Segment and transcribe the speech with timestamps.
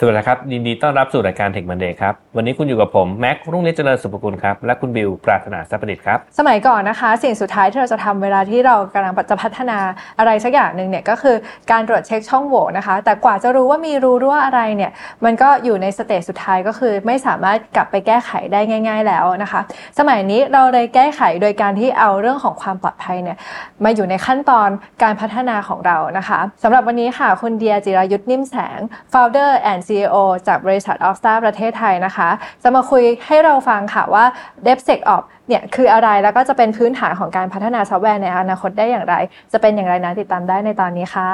[0.00, 9.78] สวัสดีครับยินดีต้อนรับสู่รายการเทคมันเดย์ครับ วันนี้คุณอยู่กับผม แม็กรุ่งนิจเจริญสุภกุลครับ และคุณบิวปราถนาสัพดิตครับ สมัยก่อนนะคะ สิ่งสุดท้ายที่เราจะทำเวลาที่เรากำลังจะพัฒนา
[10.18, 11.36] อะไรสักอย่างหนึ่งเนี่ยก็คือ
[11.70, 14.90] การตรวจเช็คช่องโหว่นะคะ แต่กว่าจะรู้ว่ามีรูรั่วอะไรเนี่ย
[15.24, 19.60] มันก็อยู่ในสเตจสุดท้ายก็คือ ไม่สามารถกลับไปแก้ไขได้ง่าย ๆ แล้วนะคะ
[19.98, 23.36] สมัยนี้เราเลยแก้ไขโดยการที่เอาเรื่องของความปลอดภัยเนี่ย
[23.84, 24.68] มาอยู่ในขั้นตอน
[25.02, 28.78] การพัฒนาของเรานะคะสำหรับวันนี้ค่ะคุณเดียร์ จิรายุส นิ่มแสง
[29.12, 30.16] founder and CEO
[30.48, 32.28] จากบริษัท Opsta ประเทศไทยนะคะ
[32.62, 34.24] จะมาคุยให้เราฟังค่ะว่า
[34.66, 39.14] d e v s e c o p เนี่ยคืออะไรแล้วก็จะเป็นพื้นฐานของการพัฒนาซอฟต์แวร์ในอนาคตได้อย่างไร
[39.52, 41.30] จะเป็นอย่างไรนะติดตามได้ในตอนนี้ค่ะ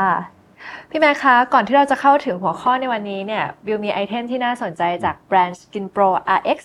[0.91, 6.09] พี่แม่คะ ก่อนที่เราจะเข้าถึงหัวข้อในวันนี้เนี่ยบิวมี item ที่น่าสนใจจากแบรนด์ Skin Pro
[6.39, 6.59] RX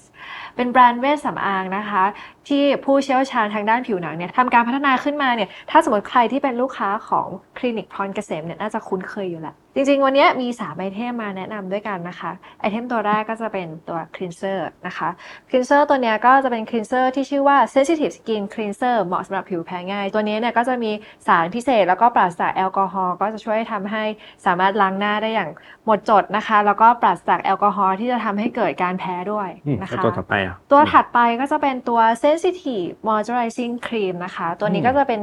[0.56, 2.04] เป็นแบรนด์เวชสำอางนะคะ
[2.48, 15.10] ที่ผู้เชี่ยวชาญทางด้านผิวหนังเนี่ยทำการพัฒนาขึ้นมาเนี่ยถ้าสมมติใครที่เป็นลูกค้าของคลินิกพรเกษมเนี่ยน่าจะคุ้นเคยอยู่แหละจริง ๆ วันนี้มี 3 item มาแนะนำด้วยกันนะคะ ไอเทมตัวแรกก็จะเป็นตัว cleanser นะคะ
[15.50, 20.92] cleanser ตัวนี้ก็จะเป็น cleanser ที่ชื่อว่า sensitive skin cleanser เหมาะสำหรับผิวแพ้ง่าย ตัวนี้เนี่ยก็จะมี
[21.28, 24.04] สารพิเศษแล้วก็ปราศจากแอลกอฮอล์ก็จะช่วยทำให้
[24.46, 25.50] สามารถล้างหน้าได้อย่าง
[25.86, 29.50] หมดจดนะคะ แล้วก็ปราศจากแอลกอฮอล์ที่จะทำให้เกิดการแพ้ด้วย
[29.82, 35.22] นะคะตัวถัดไปอะตัวถัดไปก็จะเป็นตัว sensitive moisturizing cream นะคะ ตัวนี้ก็จะเป็น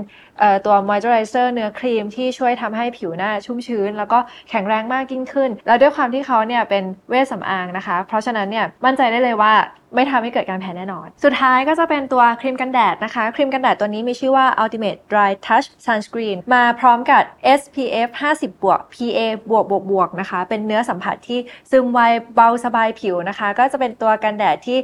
[0.66, 4.19] ตัว moisturizer เนื้อครีมที่ช่วยทำให้ผิวหน้าชุ่มชื้น แล้วก็
[4.50, 9.55] แข็งแรงมากยิ่งขึ้น แล้วด้วยความที่เขาเนี่ยเป็นเวชสำอางนะคะ เพราะฉะนั้นเนี่ยมั่นใจได้เลยว่า
[9.95, 17.23] ไม่ทำให้เกิดการแพ้แน่นอน สุดท้ายก็จะเป็นตัวครีมกันแดดนะคะ ครีมกันแดดตัวนี้มีชื่อว่า Ultimate Dry Touch Sunscreen มาพร้อมกับ
[17.61, 19.20] SPF 50 บวก PA
[19.51, 21.39] บวกบวกบวกนะคะ เป็นเนื้อสัมผัสที่
[21.70, 22.01] ซึมไว
[22.34, 24.79] เบาสบายผิวนะคะ ก็จะเป็นตัวกันแดดที่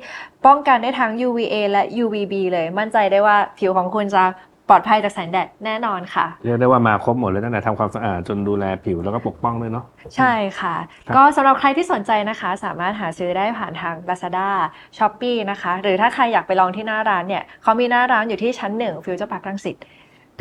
[0.47, 4.25] ป้องกันได้ทั้ง UVA และ UVB เลย มั่นใจได้ว่าผิวของคุณจะ
[4.72, 9.84] ปลอดภัยจากแสงแดดแน่นอนค่ะ เรียกได้ว่ามาครบหมดเลยตั้งแต่ทำความสะอาดจนดูแลผิวแล้วก็ปกป้องด้วยเนาะ
[10.17, 10.77] ใช่ค่ะ
[11.17, 14.48] ก็สำหรับใครที่สนใจนะคะ สามารถหาซื้อได้ผ่านทาง Lazada
[14.97, 19.77] s h o p e e นะคะ หรือถ้าใครอยากไปลองที่หน้าร้านเนี่ยเขามีหน้าร้านอยู่ที่ชั้นหนึ่งฟิวเจอร์พาร์ครังสิต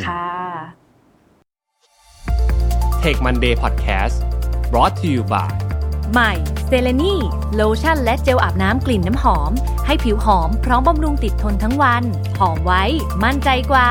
[0.05, 0.25] ค่ะ
[3.03, 4.15] Tech Monday Podcast
[4.71, 5.70] brought to you by
[6.11, 6.33] ใหม่
[6.67, 7.15] เซเลนี
[7.55, 9.51] โลชั่นและเจลอาบน้ำกลิ่นน้ำหอม
[9.85, 12.03] ให้ผิวหอมพร้อมบำรุงติดทนทั้งวัน
[12.39, 12.83] หอมไว้
[13.23, 13.89] มั่นใจกว่า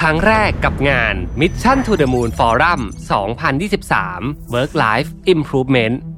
[0.00, 2.80] ครั้งแรกกับงาน Mission to the Moon Forum
[3.66, 5.94] 2023 Work Life Improvement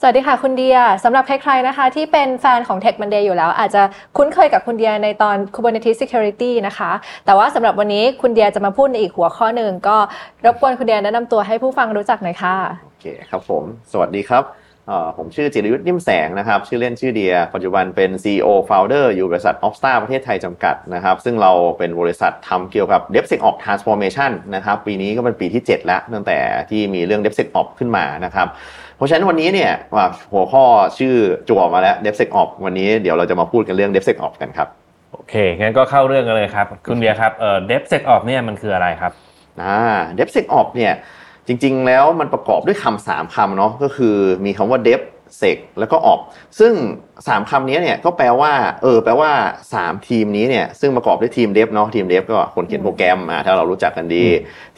[0.00, 3.82] สวัสดีค่ะคุณเดียสำหรับใครๆนะคะ ที่เป็นแฟนของ Tech Monday อยู่แล้ว อาจจะ
[4.16, 6.90] คุ้นเคยกับคุณเดียในตอน Kubernetes Security นะคะ
[7.26, 9.96] แต่ว่าสำหรับวันนี้คุณเดียจะมาพูดในอีกหัวข้อหนึ่งก็
[10.44, 14.67] รบกวนคุณเดียแนะนำตัวให้ผู้ฟังรู้จักหน่อยค่ะ โอเคครับผม สวัสดีครับ
[15.16, 23.60] ผมชื่อจิรยุทธ์นิ่มแสงนะครับ ชื่อเล่นชื่อเดีย ปัจจุบันเป็น CEO Founder อยู่บริษัท o f s t a r ประเทศไทยจำกัดนะครับ ซึ่งเราเป็นบริษัททำเกี่ยวกับ DevSecOps
[23.64, 26.38] Transformation นะครับ ปีนี้ก็เป็นปีที่ 7 แล้ว ตั้งแต่
[26.70, 28.46] ที่มีเรื่อง DevSecOps ขึ้นมานะครับ
[28.96, 29.70] เพราะฉะนั้นวันนี้เนี่ย
[30.32, 30.64] หัวข้อ
[30.98, 31.14] ชื่อ
[31.48, 34.68] จั่วมาแล้ว DevSecOps วันนี้เดี๋ยวเราจะมาพูดกันเรื่อง DevSecOps กันครับ
[35.12, 39.12] โอเค งั้นก็เข้าเรื่องกันเลยครับ คุณเดียครับเอ่อ DevSecOps เนี่ยมันคืออะไรครับ
[39.62, 39.78] อ่า
[40.18, 40.92] DevSecOps เนี่ย
[41.48, 45.00] จริงๆ แล้วมันประกอบด้วยคำสามคำเนาะก็คือมีคำว่า Dev
[45.38, 46.18] เซกแล้วก็ออก
[47.26, 49.30] ซึ่ง3คำนี้เนี่ยก็แปลว่าเออแปลว่า
[49.72, 54.24] 3 ทีมนี้เนี่ยซึ่งประกอบด้วยทีมเดฟเนาะทีมเดฟก็คนเขียนโปรแกรมอ่าถ้าเรารู้จักกันดี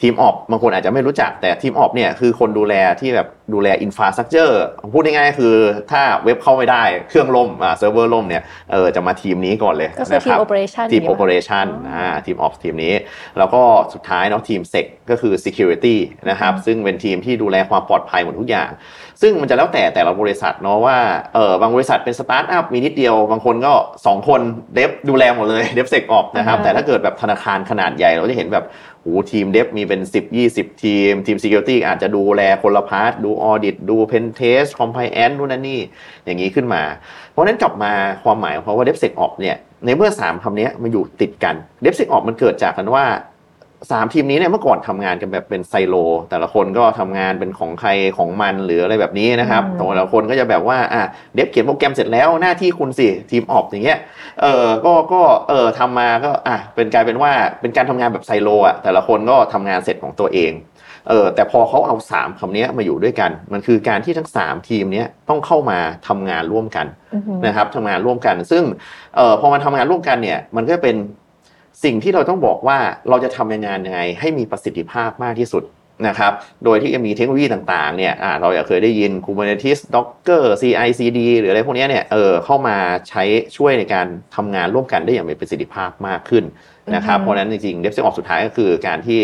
[0.01, 4.61] ทีมออกบางคนอาจจะไม่รู้จักแต่ทีมออกเนี่ยคือคนดูแลที่แบบดูแล infrastructure
[4.93, 5.55] พูดง่ายๆคือ
[5.91, 12.93] ถ้าเว็บเข้าไม่ได้เครื่องล่มอ่าเซิร์ฟเวอร์ล่มเนี่ยเออจะมาทีมนี้ก่อนเลยก็คือทีม operation ทีม operation อ่าทีม Ops ทีมนี้
[13.37, 13.61] แล้วก็
[13.93, 15.95] สุดท้ายเนาะทีม Sec ก็คือ security
[16.29, 18.69] นะครับซึ่งเป็นทีมที่ดูแลความปลอดภัยหมดทุกอย่าง
[19.21, 20.97] ซึ่งมันจะแล้วแต่แต่ละบริษัทเนาะว่า
[21.33, 23.73] เออบางบริษัทเป็นสตาร์ทอัพมีนิดเดียว บางคนก็
[24.03, 24.41] 2 คน
[24.73, 28.65] Dev ดูแลหมดเลย DevSecOps นะครับอ่าฮะแต่ถ้าเกิดแบบธนาคารขนาดใหญ่ เราจะเห็นแบบ
[29.01, 35.79] โอ้ทีม Dev มีเป็น 10 20 ทีม ทีม Security อาจจะดูแลคนละ part ดู audit ดู pentest compliance นู่นนั่นนี่
[36.25, 36.83] อย่างนี้ขึ้นมา
[37.29, 37.93] เพราะฉะนั้นกลับมา
[38.23, 39.55] ความหมายของเขาว่า DevSecOps เนี่ย
[39.85, 43.05] ในเมื่อ 3คำนี้มันอยู่ติดกัน DevSecOps มันเกิดจากกันว่า
[43.91, 45.95] สามทีมนี้เนี่ยเมื่อก่อนทำงานกันแบบเป็นไซโล
[46.29, 51.03] แต่ละคนก็ทำงานเป็นของใครของมันหรืออะไรแบบนี้นะครับอืมแต่ละคนก็จะแบบว่าอะ
[51.35, 53.99] Dev เขียนโปรแกรมเสร็จแล้วหน้าที่คุณสิทีมออกอย่างเงี้ย
[54.41, 57.31] เออก็ก็เออทำมาก็อะเป็นกลายเป็นว่า
[57.61, 60.53] เป็นการทำงานแบบไซโลอะแต่ละคนก็ทำงานเสร็จของตัวเอง
[61.09, 68.63] เออแต่พอเขาเอาสามคำนี้มาอยู่ด้วยกัน มันคือการที่ทั้งสามทีมเนี้ยต้องเข้ามาทำงานร่วมกันอือหือนะครับทำงานร่วมกัน ซึ่ง
[69.15, 70.95] เอ่อพอมันทำงานร่วมกันเนี่ยมันก็เป็น
[71.83, 72.77] สิ่งที่เราต้องบอกว่า
[73.09, 75.63] เราจะทำงานยังไงให้มีประสิทธิภาพมากที่สุด
[76.07, 76.33] นะครับ
[76.65, 82.77] โดยที่จะมีเทคโนโลยีต่างๆ เนี่ยอ่าเราอยากเคยได้ยิน Kubernetes Docker CI/CD หรืออะไรพวกเนี้ยเนี่ย เออ เข้ามา
[83.09, 83.23] ใช้
[83.57, 86.43] ช่วยในการทำงานร่วมกันได้อย่างมีประสิทธิภาพมากขึ้น
[86.95, 89.19] นะครับอือฮึเพราะฉะนั้นจริงๆ DevSecOps สุดท้ายก็คือการที่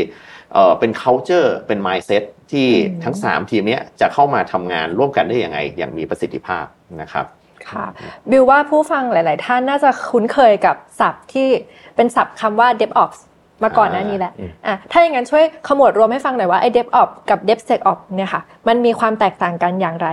[0.53, 6.65] เออเป็น culture เป็น mindset ที่อืมทั้ง 3 ทีมเนี้ยจะเข้ามาทำงานร่วมกันได้อย่างไงอย่างมีประสิทธิภาพ
[7.01, 7.25] นะครับ
[7.69, 7.85] ค่ะ
[8.31, 11.49] บิวว่าผู้ฟังหลาย ๆ ท่านน่าจะคุ้นเคยกับศัพท์ที่
[11.97, 13.19] เป็นศัพท์คำว่า DevOps
[13.63, 20.09] มาก่อนหน้านี้แหละอืมอะถ้าอย่างนั้นช่วยขมวดรวมให้ฟังหน่อยว่าไอ้ DevOps กับ DevSecOps เนี่ยค่ะ มันมีความแตกต่างกันอย่างไร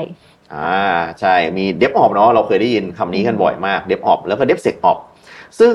[0.54, 5.02] อ่าใช่ มี DevOps เนาะเราเคยได้ยินคำนี้กันบ่อยมาก DevOps แล้วก็ DevSecOps
[5.60, 5.74] ซึ่ง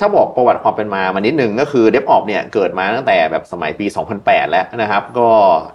[0.00, 3.86] ถ้าบอกประวัติความเป็นมามานิดนึงก็คือ DevOps เนี่ยเกิดมาตั้งแต่แบบสมัยปี
[4.18, 5.28] 2008 แล้วนะครับ ก็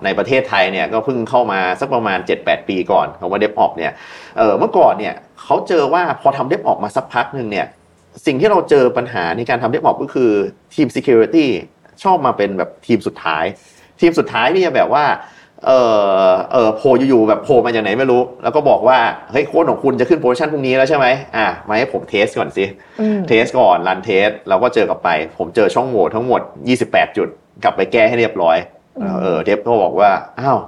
[0.04, 3.92] ในประเทศไทยเนี่ยก็เพิ่งเข้ามาสักประมาณ 7-8 ปีก่อนคำว่า DevOps เนี่ย
[4.38, 5.14] เออเมื่อก่อนเนี่ย
[5.44, 7.68] เขาเจอว่าพอทำ DevOps มาสักพักหนึ่งเนี่ย
[8.26, 10.32] สิ่งที่เราเจอปัญหาในการทำ DevOps ก็คือ
[10.74, 11.46] ทีม Security
[12.04, 13.44] ชอบมาเป็นแบบทีมสุดท้าย
[14.00, 15.06] ทีมสุดท้ายนี่จะแบบว่า
[15.68, 15.72] เอ
[16.28, 18.98] อเออโผล่อยู่ๆแบบโผล่มาจากไหนไม่รู้ แล้วก็บอกว่า
[19.32, 21.08] เฮ้ยโค้ดของคุณจะขึ้น production พรุ่งนี้แล้วใช่ไหม
[21.38, 22.66] อะมาให้ผม test ก่อนสิ
[23.02, 26.42] อืม test ก่อน run test เราก็เจอกลับไป ผมเจอช่องโหว่ทั้งหมด
[26.80, 27.28] 28 จุด
[27.64, 28.58] กลับไปแก้ให้เรียบร้อย
[29.00, 30.60] อืมเออ Dev ก็บอกว่าอ้าว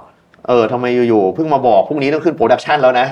[0.48, 3.06] เออทำไมอยู่ๆเพิ่งมาบอกพรุ่งนี้ต้องขึ้น production แล้วนะ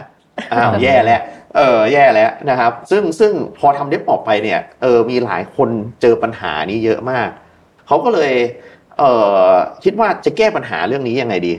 [0.52, 1.20] อ้าวแย่แล้ว
[1.56, 5.68] เออแย่แล้วนะครับ ซึ่งซึ่งพอทำ DevOps ไปเนี่ยเออมีหลายคน
[6.02, 7.28] เจอปัญหานี้เยอะมาก
[7.86, 8.32] เขาก็เลย
[8.98, 9.02] เอ
[9.48, 9.52] อ
[9.84, 11.54] คิดว่าจะแก้ปัญหาเรื่องนี้ยังไงดี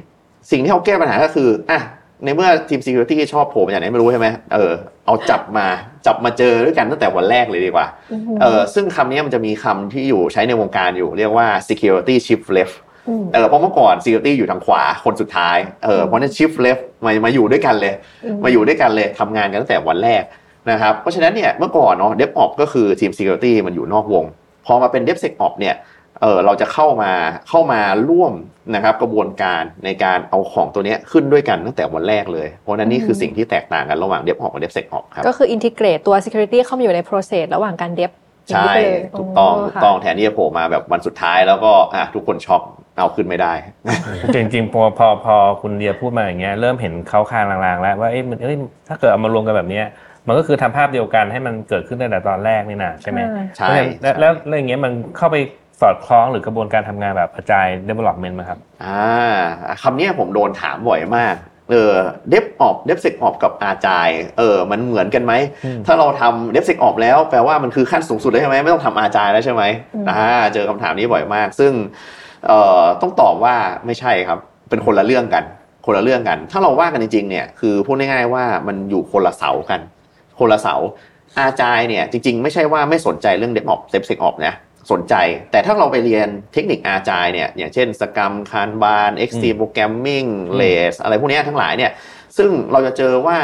[0.52, 1.82] สิ่งที่เขาแก้ปัญหาก็คืออะ
[2.24, 4.72] ในเมื่อทีม Security ชอบโผล่มาจากไหนไม่รู้ใช่ไหมเออ
[5.06, 5.68] เอาจับมา
[6.06, 12.85] จับมาเจอด้วยกันตั้งแต่วันแรกเลยดีกว่าอือหือเออซึ่งคำนี้มันจะมีคำที่อยู่ใช้ในวงการอยู่เรียกว่า security shift left อืม
[13.34, 17.94] เออเพราะเมื่อก่อน security อยู่ทางขวาคนสุดท้ายเออเพราะฉะนั้น shift left มามาอยู่ด้วยกันเลย
[18.26, 20.24] อืมมาอยู่ด้วยกันเลยทำงานกันตั้งแต่วันแรก
[20.72, 24.26] นะครับเพราะฉะนั้นเนี่ยเมื่อก่อนเนาะ DevOps ก็คือทีม security มันอยู่นอกวง
[24.66, 25.76] พอมาเป็น DevSecOps เนี่ย
[26.22, 27.12] เออเราจะเข้ามา
[27.50, 28.34] เข้ามาร่วม
[28.76, 42.62] นะครับกระบวนการในการเอาของตัวเนี้ยขึ้นด้วยกันตั้งแต่วันแรกเลย เพราะฉะนั้นนี่คือสิ่งที่แตกต่างกันระหว่าง DevOps กับ DevSecOps ครับก็คืออินทิเกรตตัว Security เข้ามาอยู่ใน process ระหว่างการ Dev อย่าง ใช่นี้ไปเลยถูกต้องถูกค่ะต้องแทนที่จะโผล่มาแบบวันสุดท้ายแล้วก็อะทุกคนช็อก
[42.98, 43.54] เอาขึ้นไม่ได้
[44.36, 48.58] จริงๆพอพอพอคุณเดียพูดมาอย่างเงี้ยเริ่มเห็นเขาคางลางๆ แล้วว่าเอ๊ะมันเอ้ย
[48.90, 49.86] ถ้าเกิดเอามารวมกันแบบเนี้ย
[50.28, 53.20] มันก็คือทำภาพเดียวกันให้มันเกิดขึ้นตั้งแต่ตอนแรกนี่นะใช่ไหม
[53.58, 55.38] ใช่เพราะฉะนั้นแล้วใช่แล้วแล้วอย่างเงี้ยมันเข้าไป
[55.82, 59.04] สอดคล้องหรือกระบวนการทำงานแบบกระจาย development ไหมครับอ่า
[59.84, 61.36] คำเนี้ยผมโดนถามบ่อยมาก
[61.72, 61.94] เออ
[62.30, 65.34] DevOps DevSecOps กับ Agile เออมันเหมือนกันไหม
[65.66, 69.64] อืมถ้าเราทำ DevSecOps แล้วแปลว่ามันคือขั้นสูงสุดแล้วใช่ไหมไม่ต้องทำ Agile แล้วใช่ไหม
[69.96, 71.72] อืมอ่าเจอคำถามนี้บ่อยมาก ซึ่ง
[72.48, 74.40] เอ่อต้องตอบว่าไม่ใช่ครับ
[74.70, 75.44] เป็นคนละเรื่องกัน
[75.86, 79.80] คนละเรื่องกัน ถ้าเราว่ากันจริงๆเนี่ยคือพูดง่ายๆว่ามันอยู่คนละเสากัน
[80.40, 80.76] คนละเสา
[81.40, 84.54] Agile เนี่ยจริงๆ ไม่ใช่ว่าไม่สนใจเรื่อง DevOps DevSecOps นะ
[84.92, 85.16] สนใจ
[85.52, 91.92] แต่ถ้าเราไปเรียนเทคนิค Agile เนี่ยอย่างเช่น Scrum Kanban Extreme Programming LeSS อะไรพวกเนี้ยทั้งหลายเนี่ย
[92.38, 93.38] ซึ่งเราจะเจอว่า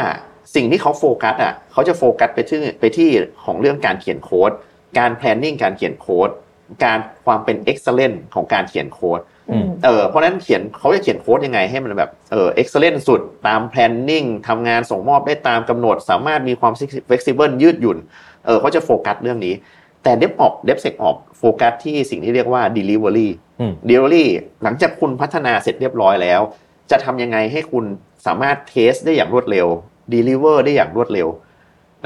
[0.54, 3.08] สิ่งที่เขาโฟกัสอะเขาจะโฟกัสไปที่ไปที่
[3.44, 4.50] ของเรื่องการเขียนโค้ด
[4.98, 6.30] การ planning การเขียนโค้ด
[6.84, 9.20] การความเป็น excellent ของการเขียนโค้ด
[9.50, 16.72] อืมเออเพราะฉะนั้นเขียนเขาจะเขียนโค้ดยังไงให้มันแบบเออ excellent สุดตาม planning ทำงานส่งมอบได้ตามกำหนด สามารถมีความ
[17.08, 17.98] flexible ยืดหยุ่น
[18.46, 19.54] เออเขาจะโฟกัสเรื่องนี้
[20.02, 23.28] แต่ DevOps DevSecOps โฟกัสที่สิ่งที่เรียกว่า delivery
[23.60, 24.26] อืม delivery
[24.62, 26.40] หลังจากคุณพัฒนาเสร็จเรียบร้อยแล้ว
[26.90, 27.84] จะทำยังไงให้คุณ
[28.26, 29.66] สามารถเทสได้อย่างรวดเร็ว
[30.14, 31.28] deliver ได้อย่างรวดเร็ว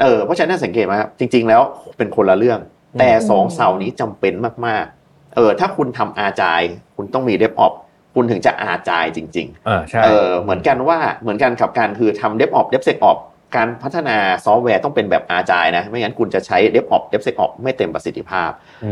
[0.01, 1.61] เออเพราะฉะนั้นสังเกตไหมครับจริง ๆ แล้ว
[1.97, 2.59] เป็นคนละเรื่อง
[2.99, 4.33] แต่สองเสานี้จำเป็น
[4.65, 6.61] มากๆเออถ้าคุณทำอาจาย
[6.95, 7.77] คุณต้องมี DevOps
[8.15, 18.51] คุณถึงจะอาจายจริงเออใช่ๆเออเหมือนกันว่าเหมือนกันกับการคือทำ DevOps DevSecOps การพัฒนาซอฟต์แวร์ต้องเป็นแบบอาจายนะ ไม่งั้นคุณจะใช้ DevOps DevSecOps ไม่เต็มประสิทธิภาพ
[18.85, 18.91] อื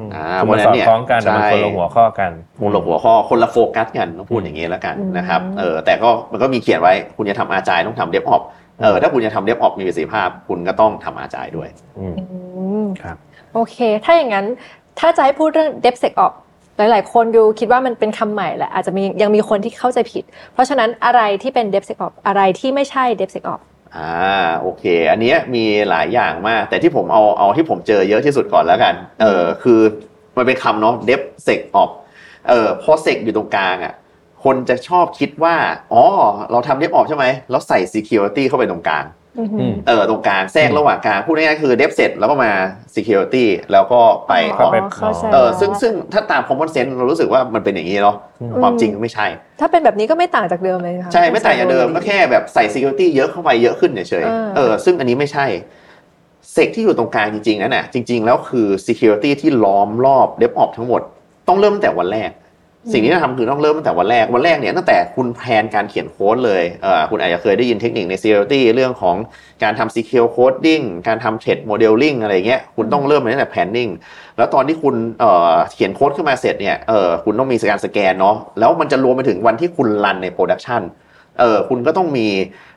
[0.00, 2.30] มอ่าคือเพมันราะฉะนั้นสอดเนี่ยคล้องกันแต่มันใช่คนละหัวข้อกัน
[2.60, 8.46] คนละหัวข้อคนละโฟกัสกันต้องพูดอย่างนี้แล้วกันอืมนะครับเออแต่ก็มันก็มีเขียนไว้คุณจะทำอาจายต้องทำ DevOps
[8.82, 13.16] เออถ้าคุณจะทำเดฟออกมีประสิทธิภาพ คุณก็ต้องทำอาจายด้วยอืมอืมครับ
[13.54, 14.46] โอเค ถ้าอย่างนั้น
[14.98, 16.36] ถ้าจะให้พูดเรื่อง DevSecOps
[16.76, 24.10] หลาย ๆ คนดูคิดว่ามันเป็นคำใหม่แหละอาจจะมียังมีคนที่เข้าใจผิด เพราะฉะนั้นอะไรที่เป็น DevSecOps อะไรที่ไม่ใช่ DevSecOps อ่า
[24.60, 29.80] โอเค อันเนี้ยมีหลายอย่างมาก แต่ที่ผมเอาเอาที่ผมเจอเยอะที่สุดก่อนแล้วกัน เออคือ
[30.36, 31.90] มันเป็นคำเนาะ dev sec op
[32.48, 33.94] เออพอ sec อยู่ตรงกลางอะ
[34.44, 35.54] คนจะชอบคิดว่า
[35.92, 36.02] อ๋อ
[36.50, 39.19] เราทำ dev op ใช่ไหมแล้วใส่ security เข้าไปตรงกลางอือหือือม
[39.88, 42.50] เออตรงกลางแทรกระหว่างกลางพูดง่ายๆคือ dev เสร็จแล้วก็มา
[42.94, 49.26] security แล้วก็ไปอ๋อต่อเข้าใจเออซึ่งซึ่งถ้าตาม common sense เรารู้สึกว่ามันเป็นอย่างนี้เนาะอืมความจริงไม่ใช่
[49.60, 55.46] ถ้าเป็นแบบนี้ก็ไม่ต่างจากเดิมเลยค่ะใช่ไม่ต่างจากเดิมก็แค่แบบใส่ security เยอะเข้าไปเยอะขึ้นเฉยเออๆเออซึ่งอันนี้ไม่ใช่
[56.52, 61.02] เซกที่อยู่ตรงกลางจริงๆนั่นน่ะจริง ๆ แล้วคือ security ที่ล้อมรอบ DevOps ทั้งหมด
[61.48, 62.30] ต้องเริ่มตั้งแต่วันแรก
[62.92, 69.16] สิ่งที่ต้องทำคือต้องเริ่มตั้งแต่วันแรก วันแรกเนี่ยตั้งแต่คุณแพนการเขียนโค้ดเลยเออคุณอาจจะเคยได้ยินเทคนิคใน security เรื่องของ
[69.62, 73.90] การทำ secure coding การทำ threat modeling อะไรเงี้ยคุณต้องเริ่มมาตั้งแต่ planning
[74.36, 80.82] แล้วตอนที่คุณเอ่อเขียนโค้ดขึ้นมาเสร็จเนี่ยเออคุณต้องมีการสแกนเนาะแล้วมันจะรวมไปถึงวันที่คุณรันใน production
[81.40, 82.26] เออคุณก็ต้องมี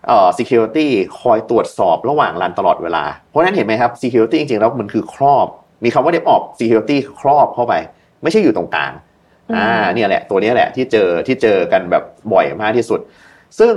[0.08, 0.88] เอ่อ security
[1.20, 5.48] คอยตรวจสอบระหว่างรันตลอดเวลา เพราะฉะนั้นเห็นไหมครับ security จริงๆแล้วมันคือครอบ
[5.84, 7.74] มีคำว่า DevOps security ครอบเข้าไป
[8.24, 8.94] ไม่ใช่อยู่ตรงกลาง
[9.56, 13.00] อ่าเนี่ยแหละตัวเนี้ยแหละที่เจอที่เจอกันแบบบ่อยมากที่สุด
[13.60, 13.74] ซึ่ง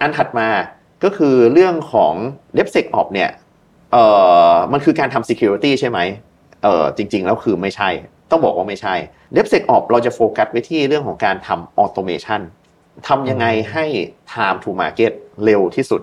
[0.00, 0.48] อันถัดมา
[1.04, 2.14] ก็คือเรื่องของ
[2.56, 3.30] DevSecOps เนี่ย
[3.92, 4.04] เอ่
[4.50, 5.98] อมันคือการทำ security ใช่ไหม
[6.62, 7.88] เออจริง ๆ แล้วคือไม่ใช่
[8.30, 8.94] ต้องบอกว่าไม่ใช่
[9.36, 12.40] DevSecOps เราจะโฟกัสไว้ที่เรื่องของการทำ automation
[13.08, 13.84] ทำยังไงให้
[14.32, 15.12] time to market
[15.44, 16.00] เร็วที่สุด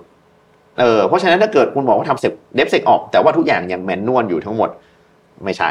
[0.80, 4.70] เออเพราะฉะนั้นถ้าเกิดคุณบอกว่าทำ DevSecOps แต่ว่าทุกอย่างยัง manual อยู่ทั้งหมด
[5.44, 5.70] ไม่ใช่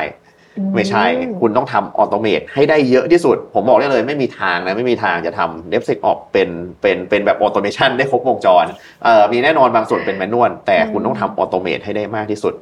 [0.76, 1.06] ไม่ใช่
[1.42, 6.50] คุณต้องทำ automate ให้ได้เยอะที่สุด ผมบอกได้เลยไม่มีทางนะไม่มีทางจะทำ d e v s e c o p เป็น
[6.82, 8.66] เป็นเป็นแบบ automation ได้ครบวงจร
[9.04, 12.54] เอ่อมีแน่นอนบางส่วนเป็น manual แต่คุณต้องทำ automate ให้ได้มากที่สุด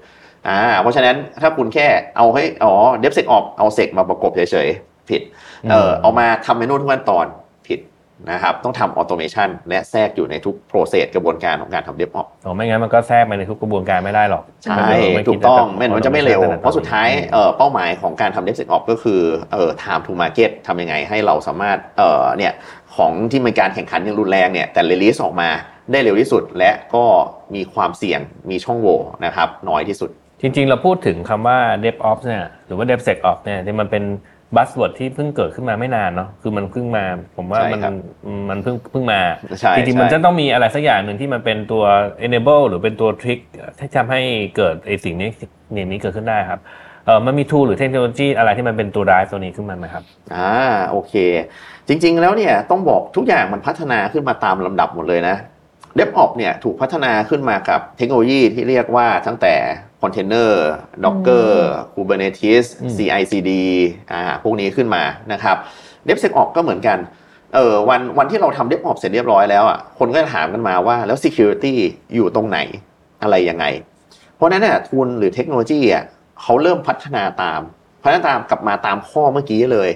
[0.48, 5.21] อ่าเพราะฉะนั้นถ้าคุณแค่เอาให้อ๋อ d e v s e c o p เอาเซกมาประกบเฉยๆผิด
[5.71, 7.40] เออเอามาทำ manual ทุกขั้นตอนผิด
[8.31, 19.21] นะครับต้องทำ automation และแทรกอยู่ในทุก process กระบวนการของการทำ DevOps อ๋อไม่งั้นมันก็แทรกไปในทุกกระบวนการไม่ได้หรอก ใช่ไม่ถูคิดกต้องจะไม่งั้นมันจะไม่เร็ว เพราะสุดท้ายเอ่อเป้าหมายของการทำ DevSecOps ก็คือ
[19.53, 22.53] เอ่อ time to market ทำยังไงให้เราสามารถเอ่อเนี่ย
[22.95, 25.49] ของที่มีการแข่งขันอย่างรุนแรงเนี่ยแต่ release ออกมา
[25.91, 27.05] ได้เร็วที่สุด และก็
[27.55, 30.09] มีความเสี่ยงมีช่องโหว่นะครับน้อยที่สุด
[30.41, 34.03] จริง ๆ เราพูดถึงคำว่า DevOps เนี่ยหรือว่า DevSecOps เนี่ยที่มันเป็น
[34.55, 37.05] buzzword ที่เพิ่งเกิดขึ้นมาไม่นานเนาะคือมันเพิ่งมา
[37.38, 37.93] ผมว่าใช่มันครับ
[38.50, 39.20] มันเพิ่งเพิ่งมา
[39.60, 41.84] ใช่จริงๆมันใช่จะต้องมีอะไรสักอย่างหนึ่งที่มันเป็นตัว
[42.25, 43.39] enable หรือเป็นตัว trigger
[43.79, 44.22] ที่ทำให้
[44.58, 45.29] เกิดไอสิ่งนี้
[45.74, 46.60] เนี่ยนี้เกิดขึ้นได้ครับ
[47.05, 50.03] เออมันมี tool หรือเทคโนโลยีอะไรที่มันเป็นตัว drive ตัวนี้ขึ้นมาไหมครับ
[50.36, 50.53] อ่า
[50.89, 51.13] โอเค
[51.88, 55.36] จริง ๆ แล้วเนี่ยต้องบอกทุกอย่างมันพัฒนาขึ้นมาตามลำดับหมดเลยนะ
[55.98, 59.55] DevOps เนี่ยถูกพัฒนาขึ้นมากับเทคโนโลยีที่เรียกว่าตั้งแต่
[60.01, 60.67] คอนเทนเนอร์
[61.03, 61.50] Docker
[61.93, 63.51] Kubernetes อืม CI/CD
[64.12, 65.58] อ่าพวกนี้ขึ้นมานะครับ
[66.08, 66.98] DevSecOps ก็เหมือนกัน
[67.55, 71.74] เออวันวันที่เราทำ DevOps เสร็จเรียบร้อยแล้วอะคนก็จะถามกันมาว่าแล้ว Security
[72.15, 72.58] อยู่ตรงไหน
[73.22, 73.65] อะไรยังไง
[74.36, 76.03] เพราะฉะนั้นน่ะทุนหรือเทคโนโลยีอะ
[76.41, 77.62] เขาเริ่มพัฒนาตาม
[78.03, 79.89] พัฒนาตามกลับมาตามข้อเมื่อกี้เลย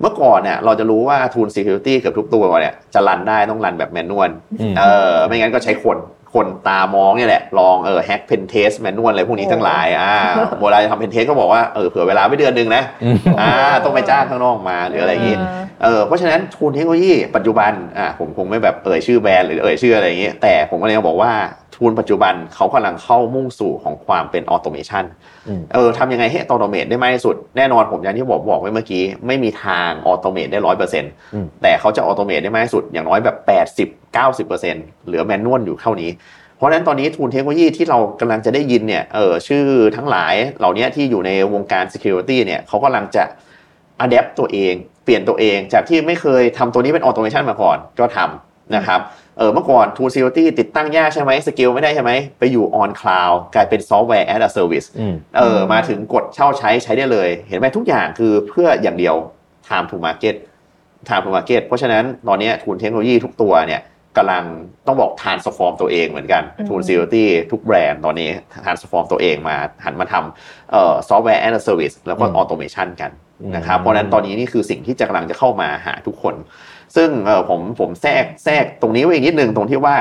[0.00, 4.30] เมื่อก่อนเนี่ยเราจะรู้ว่าทูน security เกือบทุกตัวเนี่ยจะรันได้ต้องรันแบบแมนนวล
[4.60, 5.96] อืมเออไม่งั้นก็ใช้คน
[6.34, 10.12] คนตามองเนี่ยแหละ ลองเออ hack pentest manual อะไรพวกนี้ทั้งหลายอ่า
[10.60, 13.50] เวลาจะทำ pentest ก็บอกว่าเออเผื่อเวลาไว้เดือนหนึ่งนะอืมอ่า
[13.84, 15.36] ต้องไปจ้างข้างนอกมาหรืออะไรอย่างงี้
[15.82, 21.32] เออเพราะฉะนั้น tool เทคโนโลยีปัจจุบันอ่าผมคงไม่แบบเอ่ยชื่อแบรนด์หรือเอ่ยชื่ออะไรอย่างงี้แต่ผมก็เลยจะบอกว่า
[21.82, 25.04] tool ปัจจุบันเขากำลังเข้ามุ่งสู่ของความเป็น automation
[25.48, 36.10] อืมเออทำยังไงให้ automate ได้มากที่สุด แน่นอนผมอย่างที่บอกบอกไว้เมื่อกี้ ไม่มีทาง automate ได้ร้อยเปอร์เซ็นต์อืมแต่เขาจะ automate ได้มากที่สุด อย่างน้อยแบบแปดสิบเก้าสิบเปอร์เซ็นต์เหลือ manual อยู่เท่านี้
[36.56, 39.64] เพราะฉะนั้นตอนนี้ทูนเทคโนโลยีที่เรากำลังจะได้ยินเนี่ยเออชื่อ
[39.96, 43.24] ทั้งหลายเหล่านี้ที่อยู่ในวงการ Security เนี่ยเขากำลังจะ
[44.04, 44.74] adapt ตัวเอง
[45.04, 49.00] เปลี่ยนตัวเองจากที่ไม่เคยทำตัวนี้เป็น automation มาก่อนก็ทำนะครับ
[49.38, 59.14] เออเมื่อก่อน Tool Security ติดตั้งยากใช่ไหมสเกลไม่ได้ใช่ไหมไปอยู่ on cloud กลายเป็น software as a service อืมเออมาถึงกดเช่าใช้ใช้ได้เลย เห็นไหมทุกอย่างคือเพื่ออย่างเดียว
[59.68, 60.34] time to market
[61.08, 63.82] time to market เพราะฉะนั้นตอนนี้ทูนเทคโนโลยีทุกตัวเนี่ย
[64.18, 64.44] กำลัง
[64.86, 68.30] ต้องบอก transform ตัวเองเหมือนกันอืมทูน security ทุกแบรนด์ตอนนี้
[68.64, 73.10] transform ตัวเองมาหันมาทำเอ่อ software as a service แล้วก็อืม automation กัน
[73.56, 76.34] นะครับอืมเพราะฉะนั้นตอนนี้นี่คือสิ่งที่จะกำลังจะเข้ามาหาทุกคน
[76.96, 79.96] ซึ่งเออผมผมแทรกแทรกตรงนี้ไว้อีกนิดนึงตรงที่ว่า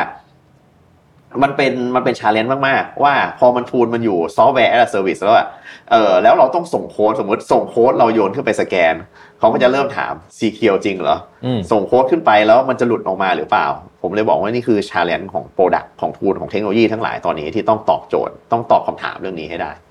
[1.43, 5.47] มันเป็นมันเป็น challenge มากๆ ว่าพอมัน tool มันอยู่ software as service แล้วอะ
[5.91, 8.93] เออแล้วเราต้องส่งโค้ดสมมติส่งโค้ดเราโยนขึ้นไปสแกน
[9.39, 13.67] เขาก็จะเริ่มถาม secure จริงเหรออืมส่งโค้ดขึ้นไปแล้วมันจะหลุดออกมาหรือเปล่า
[14.01, 19.90] ผมเลยบอกว่านี่คือ challenge ของ product ของ tool ของเทคโนโลยีทั้งหลายตอนนี้ที่ต้องตอบโจทย์ต้องตอบคำถามเรื่องนี้ให้ได้อื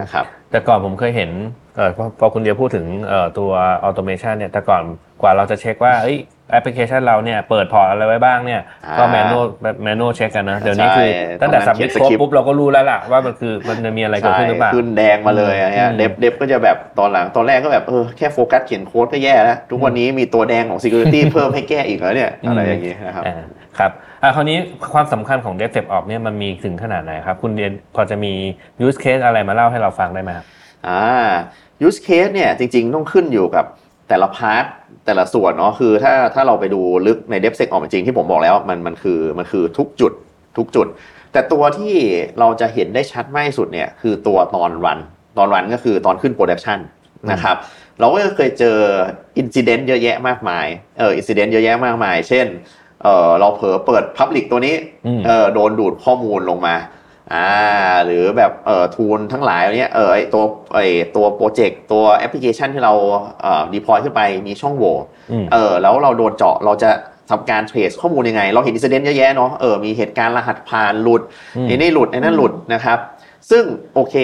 [0.00, 1.30] นะครับแต่ก่อนผมเคยเห็น
[1.76, 3.50] เออพอพอคุณเดียพูดถึงเอ่อตัว
[3.84, 4.82] automation เนี่ยแต่ก่อน
[5.22, 6.18] กว่าเราจะเช็คว่าเอ้ย
[6.50, 9.46] แอปพลิเคชันเราเนี่ยเปิด port อะไรไว้บ้างเนี่ยอ่าก็ manual
[9.82, 23.36] manual เช็คกันนะเดี๋ยวนี้คือใช่ตั้งแต่ตอนนั้สัน submit เขียนโค้ดสคริปต์ปุ๊บเราก็รู้แล้วล่ะว่ามันคือมันจะมีอะไรเกิดขึ้นหรือเปล่าขึ้นแดงมาเลยอะเนี่ยอืม dev dev ก็จะแบบตอนหลังตอนแรกก็แบบเออแค่โฟกัสเขียนโค้ดก็แย่แล้วทุกวันนี้มีตัวแดงของ Security เพิ่มให้แก้อีกแล้วเนี่ยอะไรอย่างงี้นะครับอ่า
[23.78, 23.90] ครับ
[24.22, 24.58] อ่าคราวนี้
[24.92, 28.32] ความสำคัญของ DevSecOps เนี่ยมันมีถึงขนาดไหนครับ คุณเดียพอจะมี
[28.86, 30.44] use case อะไรมาเล่าให้เราฟังได้ไหมครับ
[30.88, 31.02] อ่า
[31.86, 33.66] use case เนี่ยจริง ๆ ต้องขึ้นอยู่กับ
[34.08, 34.64] แต่ละ part
[35.06, 40.12] แต่ละส่วนเนาะคือถ้าถ้าเราไปดูลึกใน DevSec ออกมาจริงที่ผมบอกแล้วมันมันคือมันคือทุกจุด
[40.56, 40.86] ทุกจุด
[41.32, 41.94] แต่ตัวที่
[42.38, 44.98] เราจะเห็นได้ชัดมากที่สุดเนี่ยคือตัวตอน run
[45.38, 46.78] ตอน run ก็คือตอนขึ้น production
[47.30, 47.56] นะครับ
[48.00, 48.76] เราก็เคยเจอ
[49.38, 50.66] incident เยอะแยะมากมาย
[50.98, 52.46] เออ incident เยอะแยะมากมาย เช่น
[53.02, 54.74] เออเราเผลอเปิด Public ตัวนี้
[55.06, 56.74] อืมเออโดนดูดข้อมูลลงมา
[57.32, 57.50] อ่า
[58.06, 60.78] หรือแบบเอ่อ tool ทั้งหลายเนี้ยเออไอตัวไอ
[61.16, 62.94] ตัวโปรเจกต์ตัวแอปพลิเคชันที่เรา
[63.42, 64.94] เอ่อ deploy ขึ้นไปมีช่องโหว่
[65.32, 66.90] อืมเออแล้วเราโดนเจาะเราจะ
[67.30, 71.22] ทำการ trace ข้อมูลยังไง เราเห็น incident เยอะแยะเนาะเออมีเหตุการณ์รหัสผ่านหลุด
[71.56, 72.98] อืมไอ้นี่หลุดไอ้นั่นหลุดนะครับ
[73.50, 73.64] ซึ่ง
[73.94, 74.14] โอเค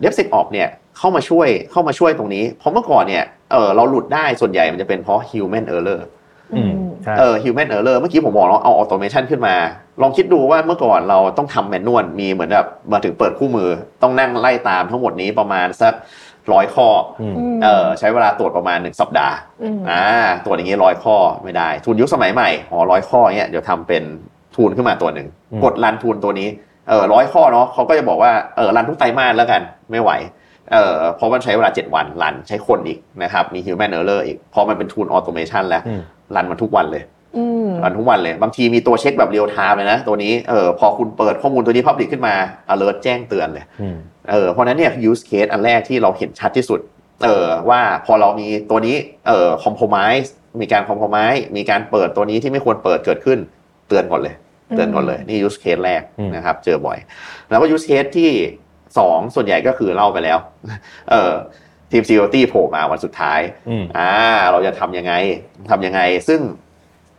[0.00, 6.00] DevSecOps เนี่ยเข้ามาช่วยเข้ามาช่วยตรงนี้ เพราะเมื่อก่อนเนี่ยเออเราหลุดได้ส่วนใหญ่มันจะเป็นเพราะ human error
[6.54, 6.85] อืมใช่
[7.18, 9.54] เออ human error เมื่อกี้ผมบอกเราเอา automation ขึ้นมา
[10.02, 13.68] ลองคิดดูว่าเมื่อก่อนเราต้องทำ manual มีเหมือนแบบมาถึงเปิดคู่มือ
[14.02, 15.94] ต้องนั่งไล่ตามทั้งหมดนี้ประมาณสัก
[16.52, 16.88] ร้อยข้อ
[17.20, 20.04] อืมเออใช้เวลาตรวจประมาณหนึ่งสัปดาห์อืมอ่า
[20.44, 24.02] ตรวจอย่างนี้ร้อยข้อไม่ได้ tool ยุคสมัยใหม่อ๋อร้อยข้อเนี้ยเดี๋ยวทำเป็น
[24.54, 26.48] tool ขึ้นมาตัวหนึ่งอืมกด run tool ตัวนี้
[26.88, 29.60] เออร้อยข้อเนาะเขาก็จะบอกว่าเออ run ทุกไตรมาสแล้วกัน
[29.90, 30.10] ไม่ไหว
[30.72, 36.00] เออเพราะมันใช้เวลา 7 วัน run ใช้คนอีกนะครับ มี human error อีก พอมันเป็น tool automation แล้วอืม
[36.34, 37.02] run มันทุกวันเลย
[37.36, 42.34] อืม run ทุกวันเลย บางทีมีตัวเช็คแบบ real-time เลยนะตัวนี้เออพอคุณเปิดข้อมูลตัวนี้ Public ขึ้นมา
[42.72, 43.96] alert แจ้งเตือนเลยอืม
[44.30, 46.80] เออเพราะฉะนั้นเนี่ย use case อันแรกที่เราเห็นชัดที่สุด
[47.24, 50.26] เออว่าพอเรามีตัวนี้เอ่อ compromise
[50.60, 53.38] มีการ compromise มีการเปิดตัวนี้ที่ไม่ควรเปิดเกิดขึ้น
[53.88, 54.34] เตือนก่อนเลย
[54.76, 56.98] เตือนก่อนเลยนี่ use case แรกอืมนะครับ เจอบ่อย
[57.50, 58.30] แล้วก็ use case ที่
[58.98, 60.38] สองส่วนใหญ่ก็คือเล่าไปแล้ว
[61.10, 61.32] เออ
[61.90, 64.12] ทีม security โผล่มาวันสุดท้ายอืมอ่า
[64.52, 65.12] เราจะทำยังไง
[65.70, 66.40] ทำยังไง ซึ่ง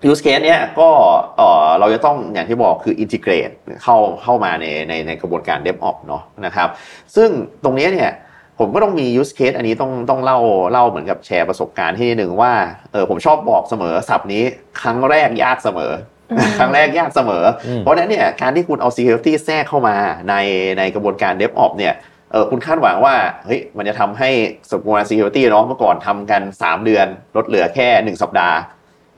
[0.10, 0.90] use case เนี้ยก็
[1.38, 3.54] เออเราจะต้องอย่างที่บอกคือ integrate
[3.84, 6.70] เข้าเข้ามาในในในกระบวนการ DevOps เนาะนะครับ
[7.16, 7.30] ซึ่ง
[7.64, 8.12] ตรงเนี้ยเนี่ย
[8.60, 10.40] ผมก็ต้องมี use case อันนี้ต้องต้องเล่า
[10.72, 12.54] เล่าเหมือนกับแชร์ประสบการณ์ที่นิดหนึ่งว่า
[12.92, 14.44] เออผมชอบบอกเสมอศัพท์นี้
[14.82, 15.92] ครั้งแรกยากเสมอ
[16.32, 19.96] อมครั้งแรกยากเสมออมเพราะฉะนั้นเนี่ยการที่คุณเอา security แทรกเข้ามา
[20.30, 20.36] ใน
[20.78, 21.94] ในกระบวนการ DevOps เนี่ย
[22.32, 24.30] เออคุณคาดหวังว่าเฮ้ยมันจะทำให้
[24.72, 28.58] สมบูรณ์ security เนาะเมื่อก่อนทำกัน 3 เดือน ลดเหลือแค่ 1 สัปดาห์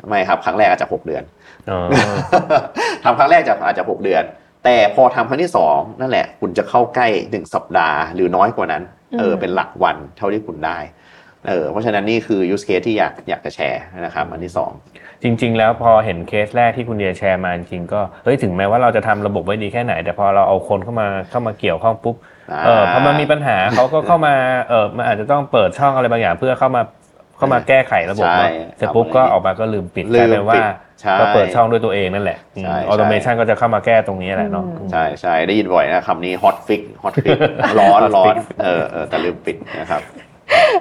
[0.08, 1.24] ไม่ครับ ครั้งแรกอาจจะ 6 เดือน
[1.70, 1.88] อ๋อ
[3.04, 4.24] ทำครั้งแรกจะอาจจะ 6 เดือน
[4.64, 8.84] แต่พอทำครั้งที่ 2 นั่นแหละ คุณจะเข้าใกล้ 1 สัปดาห์ หรือน้อยกว่านั้น
[9.20, 10.78] เอออืมเป็นหลักวันเท่าที่คุณได้
[11.48, 14.72] เออเพราะฉะนั้นนี่คือ use case ที่อยากอยากจะแชร์นะครับอันที่สอง
[15.24, 22.16] จริง ๆ แล้วพอเห็นเคสแรกที่คุณเดียแชร์มาจริงๆก็เฮ้ยถึงแม้ว่าเราจะทำระบบไว้ดีแค่ไหน แต่พอเราเอาคนเข้ามาเข้ามาเกี่ยวข้องปุ๊บ
[22.66, 24.36] เออพอมันมีปัญหาเขาก็เข้ามา
[24.70, 26.82] เออมันอาจจะต้องเปิดช่องอะไรบางอย่าง เพื่อเข้ามา
[27.38, 30.64] เข้ามาแก้ไขระบบใช่เนาะเสร็จปุ๊บก็ออกมาก็ลืมปิดลืมปิดกลายเป็นว่า
[31.02, 37.38] ใช่ก็เปิดช่องด้วยตัวเองนั่นแหละใช่ automation ก็จะเข้ามาแก้ตรงนี้แหละเนาะอืมใช่ใช่ได้ยินบ่อยนะคำนี้ hot fix hot fix
[37.80, 40.02] ร้อน Hot ร้อน fix เออเออแต่ลืมปิดนะครับ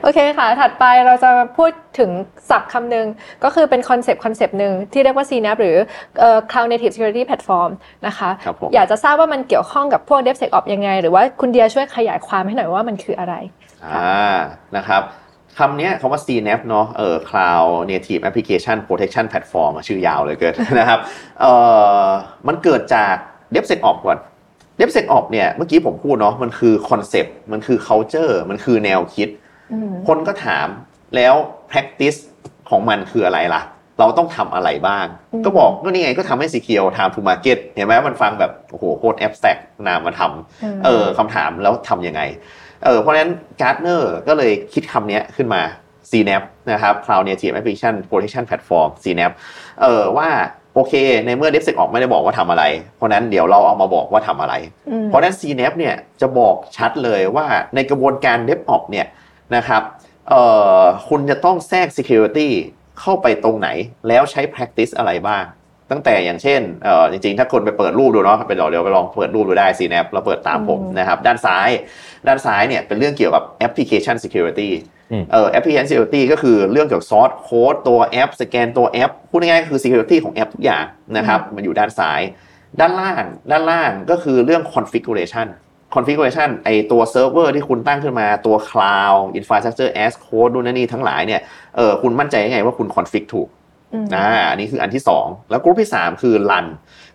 [0.02, 2.10] โอเคค่ะ ถัดไปเราจะพูดถึง
[2.50, 3.06] ศัพท์คำหนึ่ง
[3.44, 5.76] ก็คือเป็นคอนเซปต์คอนเซปต์หนึ่งที่เรียกว่า CNAPP หรือ
[6.20, 7.70] เอ่อ Cloud Native Security Platform
[8.06, 13.34] นะคะครับผมอยากจะทราบว่ามันเกี่ยวข้องกับพวก DevSecOps ยังไง หรือว่าคุณเดียช่วยขยายความให้หน่อยว่ามันคืออะไร
[13.84, 14.36] อ่า
[14.76, 15.02] นะครับ
[15.58, 20.98] คำเนี้ยคำว่า CNAP เนาะเออ Cloud Native Application Protection Platform อะชื่อยาวเหลยเกินนะครับ
[21.40, 21.52] เอ่
[22.02, 22.06] อ
[22.48, 23.14] มันเกิดจาก
[23.54, 24.18] DevSecOps ก่อน
[24.80, 29.47] DevSecOps เนี่ยเมื่อกี้ผมพูดเนาะมันคือคอนเซปต์มันคือ culture มันคือแนวคิดอืม
[30.08, 30.68] คนก็ถาม
[31.16, 31.34] แล้ว
[31.70, 32.18] practice
[32.70, 33.62] ของมันคืออะไรล่ะ
[33.98, 42.22] เราต้องทำอะไรบ้างอืมก็บอกก็นี่ไงก็ทำให้ secure time to market เห็นไหมมันฟังแบบโอ้โหโคตร abstract นามมาทำเออคำถามแล้วทำยังไง
[42.84, 45.62] เออเพราะฉะนั้น Gartner ก็เลยคิดคำเนี้ยขึ้นมา
[46.10, 49.32] CNAP นะครับ Cloud Native Application Protection Platform CNAP
[49.82, 50.28] เออว่า
[50.74, 50.94] โอเค
[51.26, 52.64] ในเมื่อ DevSecOps ไม่ได้บอกว่าทำอะไร
[52.96, 54.54] เพราะฉะนั้นเดี๋ยวเราเอามาบอกว่าทำอะไร
[54.90, 59.06] อืมเพราะฉะนั้น CNAP เนี่ยจะบอกชัดเลยว่าในกระบวนการ DevOps เนี่ย
[59.56, 59.82] นะครับ
[60.28, 60.42] เอ่
[60.80, 62.48] อคุณจะต้องแทรก Security
[63.00, 63.68] เข้าไปตรงไหน
[64.08, 65.44] แล้วใช้ practice อะไรบ้าง
[65.90, 71.68] ตั้งแต่อย่างเช่นเออจริงๆ ถ้าคนไปเปิดรูปดูเนาะไปเดี๋ยวเดี๋ยวไปลองเปิดรูปดูได้ CNAPP แล้วเปิดตามผมนะครับด้านซ้าย
[72.26, 74.70] ด้านซ้ายเนี่ยเป็นเรื่องเกี่ยวกับ application security
[75.12, 80.84] อืมเอ่อ application security ก็คือเรื่องเกี่ยวกับ source code ตัวแอป สแกนตัวแอป พูดง่ายๆก็คือ security ของแอปทุกอย่าง
[81.16, 82.20] นะครับมันอยู่ด้านซ้าย
[82.80, 85.46] ด้านล่างด้านล่างก็คือเรื่อง configuration
[85.94, 91.40] configuration ไอตัวเซิร์ฟเวอร์ที่คุณตั้งขึ้นมาตัว cloud infrastructure as code นู่นนนนี่ทั้งหลายเนี่ย
[91.76, 93.48] เออคุณมั่นใจยังไงว่าคุณ config ถูก
[93.92, 96.66] อืมอ่าอันนี้คืออันที่ 2 แล้วกลุ่มที่ 3 คือ run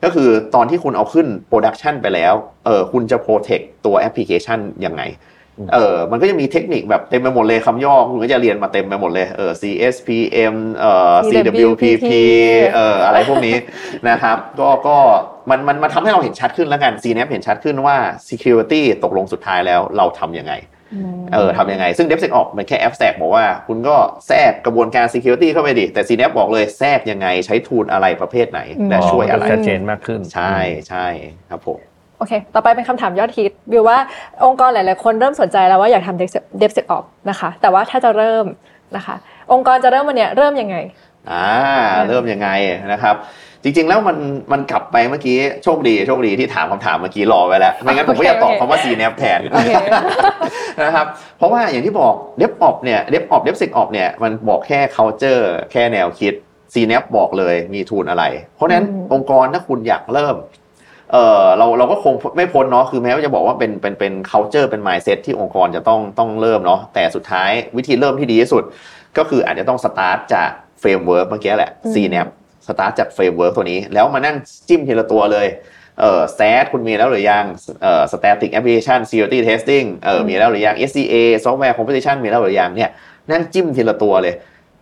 [0.04, 2.34] ก็คือตอนที่คุณเอาขึ้น production ไปแล้ว
[2.66, 5.02] เออคุณจะ protect ตัวแอปพลิเคชันยังไง
[5.74, 12.10] เออ มันก็จะมีเทคนิคแบบเต็มไปหมดเลยคำย่อคุณก็จะเรียนมาเต็มไปหมดเลยเออ CSPM เอ่อ CWPP
[12.74, 13.56] เอ่ออะไรพวกนี้
[14.10, 14.98] นะครับ ก็ก็
[15.50, 17.98] มันมันมันทำให้เราเห็นชัดขึ้นแล้วกัน CNAP เห็นชัดขึ้นว่า
[18.30, 20.54] security ตกลงสุดท้ายแล้วเราทำยังไง
[21.34, 23.96] เออทำยังไง ซึ่ง DevSecOps มันแค่แอปแทรกบอกว่าคุณก็
[24.28, 30.56] แทรกกระบวนการ Security เข้าไปดิ แต่ CNAP บอกเลยแทรกยังไงใช้ทูลอะไรประเภทไหน และช่วยอะไรชัดเจนมากขึ้น ใช่
[30.90, 31.06] ใช่
[31.50, 33.98] ครับผมโอเค ต่อไปเป็นคำถามยอดฮิตวิวว่า
[34.46, 38.46] องค์กรหลาย ๆ คนเริ่มสนใจแล้วว่าอยากทำ DevSecOps นะคะ แต่ว่าถ้าจะเริ่ม
[38.96, 39.16] นะคะ
[39.52, 40.76] องค์กรจะเริ่มวันเนี้ยเริ่มยังไง
[41.32, 41.48] อ่า
[42.08, 42.50] เริ่มยังไง
[42.92, 43.16] นะครับ
[43.64, 44.18] จริงๆ แล้วมัน
[44.52, 49.72] มันกลับไปเมื่อกี้โชคดีโชคดีที่ถามคำถามเมื่อกี้รอไว้แล้วไม่งั้นผมก็จะตอบโอเคคำว่า CNAP แทนโอเค
[50.84, 51.06] นะครับ
[51.38, 56.34] เพราะว่าอย่างที่บอก DevOps เนี่ย DevOps DevSecOps เนี่ยมันบอกแค่ culture แค่แนวคิด
[56.74, 58.24] CNAPP บอกเลยมี tool อะไร
[58.56, 60.36] เพราะฉะนั้นอืมองค์กรถ้าคุณอยากเริ่ม
[61.14, 68.64] เออเราเราก็คงไม่พ้นเนาะคือแม้ว่าจะบอกว่าเป็นเป็นเป็น culture เป็น mindset ที่องค์กรจะต้องต้องเริ่มเนาะแต่สุดท้ายวิธีเริ่มที่ดีที่สุด
[69.18, 72.28] ก็คืออาจจะต้องสตาร์ทจาก framework เมื่อกี้แหละอืม CNAP
[72.68, 74.36] สตาร์ทจากเฟรมเวิร์กตัวนี้ แล้วมานั่ง
[74.68, 75.48] จิ้มทีละตัวเลย
[76.00, 77.46] เอ่อ SAST คุณมีแล้วหรือยัง
[77.84, 82.90] เอ่อ Static Application Security Testing เอ่อมีแล้วหรือยัง SCA Software Composition มีแล้วหรือยังเนี่ย
[83.32, 84.34] นั่งจิ้มทีละตัวเลย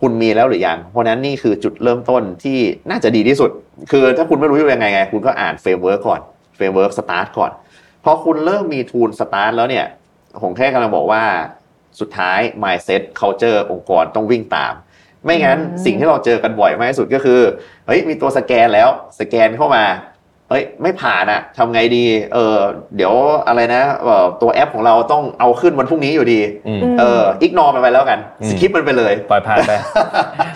[0.01, 2.57] คุณมีแล้วหรือยัง เพราะฉะนั้นนี่คือจุดเริ่มต้นที่
[2.89, 3.51] น่าจะดีที่สุด
[3.91, 6.21] คือถ้าคุณไม่รู้จะยังไงไง คุณก็อ่าน framework ก่อน
[6.55, 7.51] framework start ก่อน
[8.03, 9.85] พอคุณเริ่มมี tool start แล้วเนี่ย
[10.43, 11.23] ผมแค่กำลังบอกว่า
[11.99, 14.73] สุดท้าย mindset culture องค์กรต้องวิ่งตาม
[15.25, 17.39] ไม่งั้นอืมสิ่งที่เราเจอกันบ่อยมากที่สุดก็คือ
[17.87, 19.83] เฮ้ยมีตัวสแกนแล้วสแกนเข้ามา
[20.51, 22.57] เฮ้ยไม่ผ่านอะทำไงดีเออ
[22.95, 23.13] เดี๋ยว
[23.47, 29.71] อะไรนะเอ่อตัวแอปของเราต้องเอาขึ้นวันพรุ่งนี้อยู่ดีอืมเอออิกนอมันไปแล้วกันอืมสคิปมันไปเลย ปล่อยผ่านไป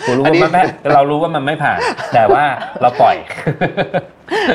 [0.06, 0.62] กูรู้อันว่านี้มันไม่
[0.94, 1.78] เรารู้ว่ามันไม่ผ่าน
[2.14, 2.44] แต่ว่า
[2.82, 3.16] เราปล่อย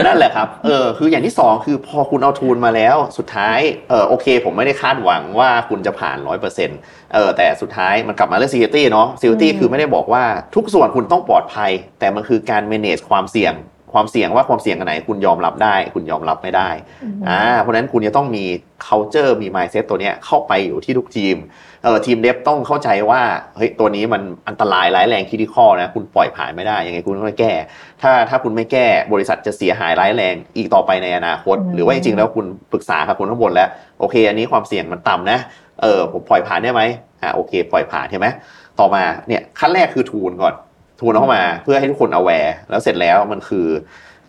[0.05, 6.77] นั่นแหละครับเออคืออย่างที่สองคือพอคุณเอาทูลมาแล้วสุดท้ายเออโอเค ผมไม่ได้คาดหวังว่าคุณจะผ่านร้อยเปอร์เซ็นต์
[7.13, 10.23] เออแต่สุดท้ายมันกลับมาเรื่อง security เนาะ security อืมคือไม่ได้บอกว่า
[10.55, 13.53] ทุกส่วนคุณต้องปลอดภัย แต่มันคือการ manage ความเสี่ยง
[13.93, 16.69] ความเสี่ยงว่าความเสี่ยงอันไหนคุณยอมรับได้ คุณยอมรับไม่ได้
[17.29, 18.43] อ่าเพราะฉะนั้นคุณจะต้องมี
[18.85, 21.35] culture มี mindset ตัวเนี้ยเข้าไปอยู่ที่ทุกทีม
[21.83, 23.21] เออทีมเดฟต้องเข้าใจว่า
[23.55, 27.53] เฮ้ยตัวนี้มันอันตรายร้ายแรงคิดข้อนะคุณปล่อยผ่านไม่ได้ยังไงคุณต้องแก้
[28.01, 35.39] ถ้าถ้าคุณไม่แก้บริษัทจะเสียหายร้ายแรงอีกต่อไปในอนาคตอืมหรือว่าจริงๆแล้วคุณปรึกษากับคนข้างบนแล้วโอเค อันนี้ความเสี่ยงมันต่ำนะ
[35.81, 36.81] เออผมปล่อยผ่านได้ไหม
[37.21, 38.27] อ่าโอเค ปล่อยผ่านใช่ไหม
[38.79, 40.53] ต่อมาเนี่ยขั้นแรกคือทูนก่อน
[41.01, 43.67] ทูนเข้ามาเพื่อให้ทุกคน aware แล้วเสร็จแล้วมันคือ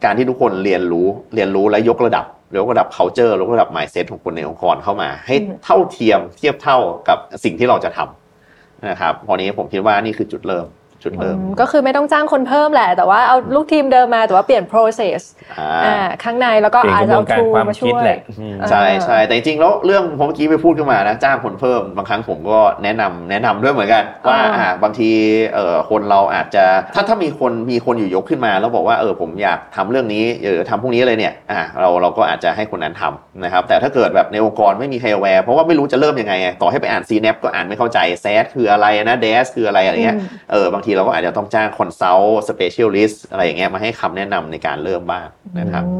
[0.04, 2.24] การที่ทุกคนเรียนรู้เรียนรู้และยกระดับ
[2.58, 10.66] ยกระดับ culture ยกระดับ mindset ของคนในองค์กรเข้ามา ให้เท่าเทียมเทียบเท่ากับสิ่งที่เราจะทำนะครับพอนี้ผมคิดว่านี่คือจุดเริ่ม
[11.02, 15.20] จุดเริ่มอืมก็คือไม่ต้องจ้างคนเพิ่มแหละ แต่ว่าเอาลูกทีมเดิมมาแต่ว่าเปลี่ยน process
[15.58, 25.10] อ่าอ่าข้างในแล้วก็เปลี่ยนอาจกระจะบวเอานการทูความมาคิช่ดวยแหละอืมใช่ใช่แต่จริงๆแล้วเรื่องผมเมื่อกี้ไปพูดขึ้นมานะจ้างคนเพิ่มบางครั้งผมก็แนะนำแนะนำด้วยเหมือนกัน ว่าอ่าอ่าบางที
[25.54, 45.26] เอ่อคนเราอาจจะถ้าถ้ามีคนมีคนอยู่ยกขึ้นมา แล้วบอกว่าเออผมอยากทำเรื่องนี้เออทำพวกนี้เลยเนี่ยอ่าเราเราก็อาจจะให้คนนั้นทำนะครับแต่ถ้าเกิดแบบในองค์กรไม่มีใคร aware เพราะว่าไม่รู้จะเริ่มยังไงไงต่อให้ไปอ่าน CNAPP ก็อ่านไม่เข้าใจ SAST คืออะไรนะ DAST คืออะไรอะไรเงี้ยอืมเออบางทีเราก็อาจจะต้องจ้าง consult specialist อะไรอย่างเงี้ยมาให้คำแนะนำในการเริ่มบ้าง
[45.60, 45.94] นะครับอื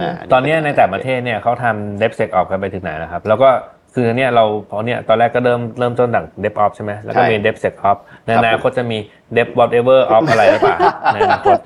[0.00, 3.50] มาตอนเนี้ยในแต่างประเทศเนี่ยเขาทำ DevSecOps กันไปถึงไหนแล้วครับ แล้วก็
[3.94, 8.98] คือเนี่ยเราเพราะเนี่ยตอนแรกก็เริ่มเริ่มต้นจาก DevOps ใช่ไหมแล้วก็มีใช่ DevSecOps ในครับอนาคตจะมี
[9.36, 10.78] Dev whatever of อะไรหรือเปล่า
[11.14, 11.58] ในอนาคต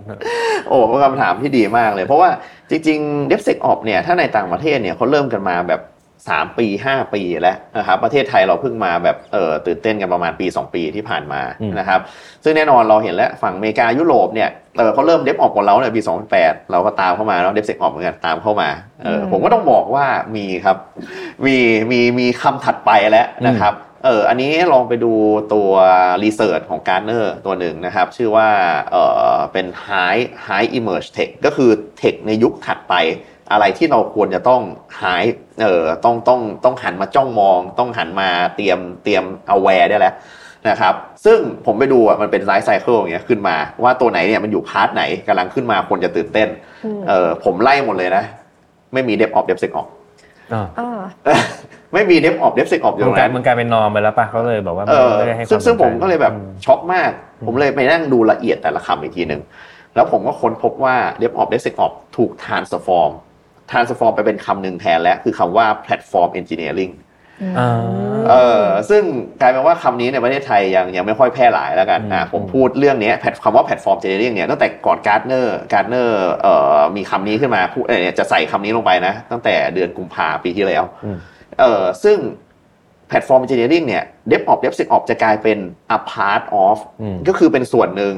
[0.68, 2.30] โอ้เป็นคำถามที่ดีมากเลย เพราะว่า
[2.70, 5.80] จริงๆ DevSecOps เนี่ยถ้าในต่างประเทศเนี่ยเขาเริ่มกันมาแบบ
[6.24, 12.00] 3 ปี 5 ปีแล้วนะครับประเทศไทยเราเพิ่งมาแบบเออตื่นเต้นกันประมาณปี 2 ปีที่ผ่านมาอืมนะครับ
[12.44, 16.00] ซึ่งแน่นอนเราเห็นแล้วฝั่งอเมริกายุโรปเนี่ยเออเขาเริ่ม DevOps ของเราเนี่ยปี
[16.36, 18.68] 2008 เราก็ตามเข้ามาแล้ว DevSecOps เหมือนกันตามเข้ามา
[19.02, 20.76] เอออืมผมก็ต้องบอกว่ามีครับ
[21.46, 21.56] มี
[21.90, 23.74] มีมีคำถัดไปแล้วนะครับ
[24.04, 25.12] เอออันนี้ลองไปดู
[25.54, 25.70] ตัว
[26.22, 28.48] รีเสิร์ชของ Gartner ตัวหนึ่งนะครับ ชื่อว่า
[28.90, 28.96] เอ
[29.34, 32.94] อเป็น High High Emerge Tech ก็คือเทคในยุคถัดไป
[33.52, 34.62] อะไรที่เราควรจะต้อง
[35.00, 35.30] High
[35.62, 40.14] เออต้องต้องต้องหันมาจ้องมอง ต้องหันมาเตรียมเตรียม aware ได้แล้ว
[40.68, 46.48] นะครับซึ่งผมไปดูอะมันเป็น lifecycle อย่างเงี้ยขึ้นมา ว่าตัวไหนเนี่ยมันอยู่ part ไหนกำลังขึ้นมาคนจะตื่นเต้น
[46.84, 48.24] อืมเออผมไล่หมดเลยนะ
[48.92, 49.88] ไม่มี DevOps DevSecOps
[50.52, 51.40] อ่าอ่า
[51.92, 57.10] ไม่มี DevOps DevSecOps อยู่ตรงนั้นมันกลายเป็น norm ไปแล้วป่ะเขาเลยบอกว่าเออไม่ได้ให้ความซึ่งซึ่งสนใจผมก็เลยแบบอืมช็อกมาก
[57.46, 59.42] ผมเลยไปนั่งดูละเอียดแต่ละคำอีกทีหนึ่ง
[59.94, 63.10] แล้วผมก็ค้นพบว่า DevOps DevSecOps ถูก transform
[63.70, 66.92] transform ไปเป็นคำหนึ่งแทนแล้วคือคำว่า platform engineering
[67.58, 67.70] อ่า
[68.30, 69.02] เออซึ่ง
[69.40, 81.16] กลายเป็นว่าคำนี้ในประเทศไทยยังยังไม่ค่อยแพร่หลายแล้วกันอืมอ่าผมพูดเรื่องนี้ plat คำว่า platform engineering เนี่ยตั้งแต่ก่อน Gartner Gartner เอ่อมีคำนี้ขึ้นมาพูดเอ่อเนี่ยจะใส่คำนี้ลงไปนะ ตั้งแต่เดือนกุมภาปีที่แล้วอืม
[81.60, 82.18] เออซึ่ง
[83.10, 85.58] platform engineering เนี่ย DevOps DevSecOps จะกลายเป็น
[85.96, 88.14] a part of อืมก็คือเป็นส่วนหนึ่ง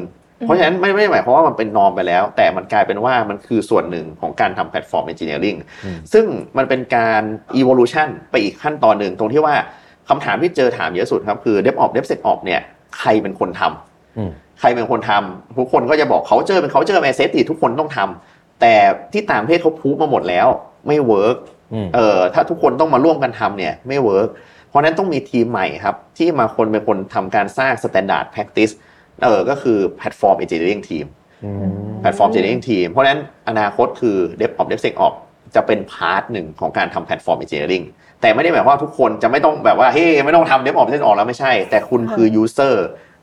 [0.47, 6.25] เพราะฉะนั้นไม่ไม่ได้หมายความว่ามันเป็น norm ไปแล้ว แต่มันกลายเป็นว่ามันคือส่วนหนึ่งของการทำแพลตฟอร์ม engineering อืมซึ่ง
[6.59, 7.23] มันเป็นการ
[7.61, 9.55] evolution ไปอีกขั้นตอนหนึ่งตรงที่ว่า
[10.09, 12.61] คำถามที่เจอถามเยอะสุดครับคือ DevOps DevSecOps เนี่ย
[12.99, 18.75] ใครเป็นคนทำอืมใครเป็นคนทำทุกคนก็จะบอกเขาเจอเป็นเขาเจอ message ทีุ่กคนต้องทำแต่
[19.13, 20.49] ที่ต่างประเทศเขาพูดมาหมดแล้ว
[20.87, 21.37] ไม่ work
[21.75, 24.29] อืมเออถ้าทุกคนต้องมาร่วมกันทำเนี่ยไม่ work
[24.69, 28.73] เพราะฉะนั้นต้องมีทีมใหม่ครับที่มาคนเป็นคนทำการสร้าง standard practice
[29.23, 31.07] เออก็คือ platform engineering team
[31.45, 35.17] อืม platform engineering team เพราะฉะนั้นอนาคตคือ DevOps DevSecOps
[35.55, 37.85] จะเป็นพาร์ทหนึ่งของการทำ platform engineering
[38.21, 42.75] แต่ไม่ได้หมายความว่าทุกคนจะไม่ต้องแบบว่าเฮ้ยไม่ต้องทำ DevOps DevSecOps แล้วไม่ใช่ แต่คุณคือ user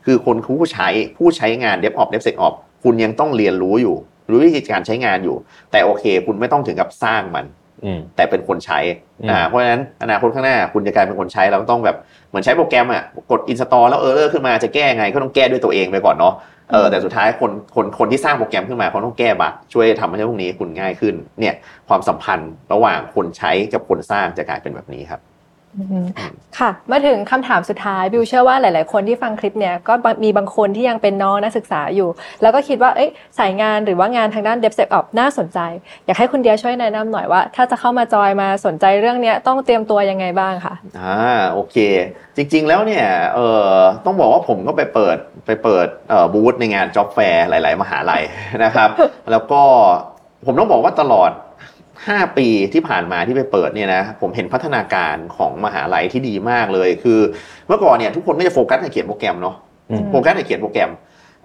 [0.04, 3.96] คือคนคือผู้ใช้ผู้ใช้งาน DevOps DevSecOps คุณยังต้องเรียนรู้อยู่
[4.30, 5.36] รู้วิธีการใช้งานอยู่
[5.70, 7.65] แต่โอเค คุณไม่ต้องถึงกับสร้างมันอืม
[8.16, 8.78] แต่เป็นคนใช้
[9.20, 11.96] อืมอ่าเพราะฉะนั้นอนาคตข้างหน้าคุณจะกลายเป็นคนใช้เราก็ต้องแบบ
[12.28, 16.34] เหมือนใช้โปรแกรมอะกด install แล้วเออร์ขึ้นมาจะแก้ไงก็ต้องแก้ด้วยตัวเองไปก่อนเนาะ
[16.72, 21.54] เออแต่สุดท้ายคนคนคนที่สร้างโปรแกรมขึ้นมาเขาต้องแก้บั๊กช่วยทำให้พวกนี้คุณง่ายขึ้นเนี่ย
[21.88, 25.35] ความสัมพันธ์ระหว่างคนใช้กับคนสร้างจะกลายเป็นแบบนี้ครับอืม
[26.58, 32.08] ค่ะ มาถึงคำถามสุดท้ายบิวเชื่อว่าหลาย ๆ คนที่ฟังคลิปเนี่ยก็มีบางคนที่ยังเป็นน้องนักศึกษาอยู่
[32.42, 35.58] แล้วก็คิดว่าเอ้ยสายงานหรือว่างานทางด้าน DevSecOps น่าสนใจ
[36.06, 41.18] อยากให้คุณเดียช่วยแนะนำหน่อยว่า ถ้าจะเข้ามาจอยมาสนใจเรื่องเนี้ยต้องเตรียมตัวยังไงบ้างคะอ่า
[41.52, 41.76] โอเค
[42.36, 43.70] จริง ๆ แล้วเนี่ยเออ
[44.04, 48.22] ต้องบอกว่าผมก็ไปเปิดไปเปิดเอ่อบูธในงาน Job Fair หลาย ๆ มหาลัย
[48.64, 48.88] นะครับ
[49.30, 49.62] แล้วก็
[50.46, 51.30] ผมต้องบอกว่าตลอด
[52.04, 57.20] 5ปีที่ผ่านมาที่ไปเปิดเนี่ยนะผมเห็นพัฒนาการของมหาลัยที่ดีมากเลย คือ
[57.68, 59.56] เมื่อก่อนเนี่ยทุกคนก็จะโฟกัสในเขียนโปรแกรมเนาะ
[59.90, 60.90] อืมโฟกัสในเขียนโปรแกรม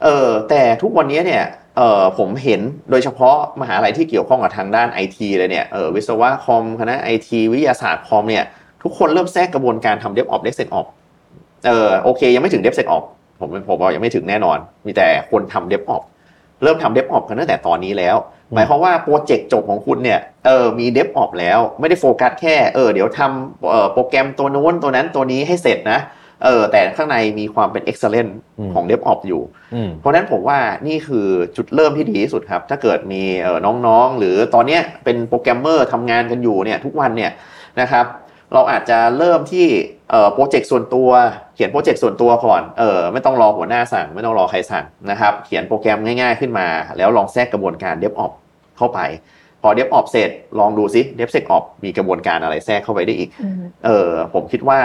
[0.03, 1.43] เออแต่ทุกวันนี้เนี่ย
[1.77, 2.61] เออผมเห็น
[2.91, 8.45] โดยเฉพาะมหาลัยที่เกี่ยวข้องกับทางด้านไอทีเลยเนี่ยเออวิศวะคอมคณะไอทีวิทยาศาสตร์คอมเนี่ย
[8.83, 10.89] ทุกคนเริ่มแทรกกระบวนการทำ DevOps DevSecOps
[11.67, 13.07] เออโอเค ยังไม่ถึง DevSecOps
[13.39, 16.05] ผมผมบอกยังไม่ถึงแน่นอน มีแต่คนทำ DevOps
[16.63, 18.15] เริ่มทำ DevOps กันตั้งแต่ตอนนี้แล้ว
[18.53, 25.99] หมายความว่าโปรเจกต์จบของคุณเนี่ยเออมี DevOps แล้ว ไม่ได้โฟกัสแค่เออเดี๋ยวทำเอ่อโปรแกรมตัวโน้นตัวนั้นตัวนี้ให้เสร็จนะ
[26.45, 29.41] เออแต่ข้างในมีความเป็น excellent อืมของ DevOps อยู่
[29.73, 37.31] อืมเพราะฉะนั้นผมว่านี่คือจุดเริ่มที่ดีที่สุดครับ ถ้าเกิดมีเอ่อน้องๆ หรือตอนเนี้ยเป็นโปรแกรมเมอร์ทำงานกันอยู่เนี่ยทุกวันเนี่ย
[37.81, 38.05] นะครับ
[38.53, 39.67] เราอาจจะเริ่มที่
[40.11, 41.09] เอ่อโปรเจกต์ส่วนตัว
[41.55, 48.35] เขียนโปรเจกต์ส่วนตัวก่อนเออไม่ต้องรอหัวหน้าสั่ง ไม่ต้องรอใครสั่งนะครับเขียนโปรแกรมง่ายๆขึ้นมา แล้วลองแทรกกระบวนการ DevOps
[48.81, 49.01] เข้าไป
[49.63, 53.29] พอ DevOps เสร็จลองดูซิ DevSecOps มีกระบวนการอะไรแทรกเข้าไปได้อีก
[53.85, 54.79] เออผมคิดว่า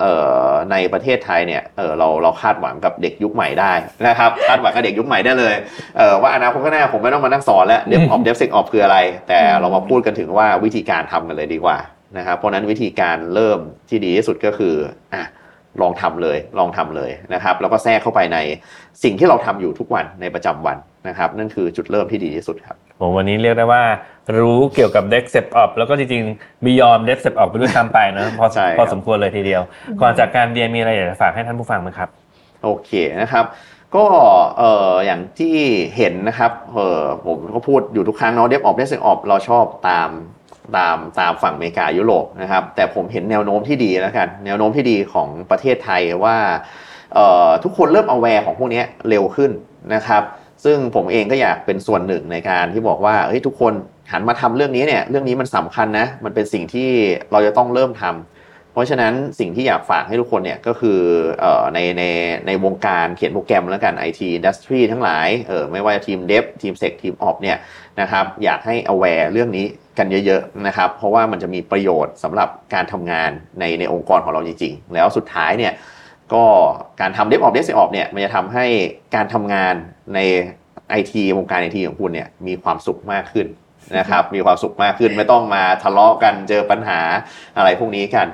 [0.00, 0.04] เอ
[0.42, 3.72] อในประเทศไทยเนี่ยเออเราเราคาดหวังกับเด็กยุคใหม่ได้
[4.08, 5.54] นะครับคาดหวังกับเด็กยุคใหม่ได้เลย
[5.98, 11.78] เออว่าอนาคตข้างหน้าผมไม่ต้องมานั่งสอนแล้ว DevOps DevSecOps คืออะไร แต่เรามาพูดกันถึงว่าวิธีการทำกันเลยดีกว่า
[12.18, 14.74] นะครับเพราะฉะนั้นวิธีการเริ่มที่ดีที่สุดก็คือ
[15.14, 15.24] อะ
[15.82, 18.38] ลองทำเลยลองทำเลยนะครับ แล้วก็แทรกเข้าไปใน
[19.02, 20.76] สิ่งที่เราทำอยู่ทุกวันในประจำวัน
[21.08, 23.82] นะครับ นั่นคือจุดเริ่มที่ดีที่สุดครับ ผมวันนี้เรียกได้ว่า
[24.38, 29.62] รู้เกี่ยวกับ DevSecOps แล้วก็จริงๆ Beyond DevSecOps ไปด้วยซ้ำไปนะพอใช่ครับพอสมควรเลยทีเดียว
[30.00, 32.08] ก่อนจากกันเนี่ยมีอะไรอยากจะฝากให้ท่านผู้ฟังไหมครับ
[32.64, 32.90] โอเค
[33.22, 33.44] นะครับ
[33.96, 34.04] ก็
[34.58, 35.54] เอ่ออย่างที่
[35.96, 40.08] เห็นนะครับเออผมก็พูดอยู่ทุกครั้งเนาะ DevOps DevSecOps เราชอบตาม
[40.76, 46.36] ตามตามฝั่งอเมริกายุโรปนะครับ แต่ผมเห็นแนวโน้มที่ดีแล้วกันแนวโน้มที่ดีของประเทศไทยว่า
[47.14, 49.50] เอ่อทุกคนเริ่ม aware ของพวกนี้เร็วขึ้น
[49.94, 50.22] นะครับ
[50.64, 53.72] ซึ่งผมเองก็อยากเป็นส่วนหนึ่งในการที่บอกว่าเฮ้ยทุกคน
[54.12, 56.88] หันมาทำเรื่องนี้เนี่ยเรื่องนี้มันสำคัญนะมันเป็นสิ่งที่
[57.32, 61.00] เราจะต้องเริ่มทำเพราะฉะนั้นสิ่งที่อยากฝากให้ทุกคนเนี่ยก็คือ
[61.42, 62.02] ออในใน
[62.46, 67.58] ในวงการเขียนโปรแกรมแล้วกัน IT Industry ทั้งหลายเออไม่ว่าจะทีม Dev ทีม Sec ทีม Op เนี่ย
[68.00, 69.66] นะครับอยากให้ aware เรื่องนี้
[69.98, 75.72] กันเยอะๆนะครับเพราะว่ามันจะมีประโยชน์สำหรับการทำงานในในองค์กรของเราจริงๆ แล้วสุดท้ายเนี่ย
[76.34, 76.44] ก็
[77.00, 78.66] การทำ DevOps DevSecOps เนี่ยมันจะทำให้
[79.14, 79.74] การทำงาน
[80.14, 80.18] ใน
[81.00, 83.46] IT วงการ IT ของคุณเนี่ยมีความสุขมากขึ้น
[83.98, 87.00] นะครับ มีความสุขมากขึ้นไม่ต้องมาทะเลาะกันเจอปัญหา
[87.56, 88.26] อะไรพวกนี้กัน